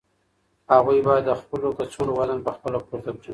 هغوی 0.73 0.99
باید 1.07 1.23
د 1.27 1.31
خپلو 1.41 1.67
کڅوړو 1.77 2.11
وزن 2.19 2.39
په 2.45 2.51
خپله 2.55 2.77
پورته 2.87 3.11
کړي. 3.17 3.29